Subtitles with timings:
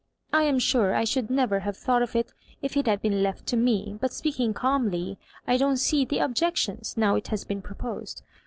[0.33, 3.45] "I am sure I should never have thoaght of it, if it had been left
[3.49, 8.23] to m^; but spealdng calmly, I don't see the objectioBS, now it has been proposed.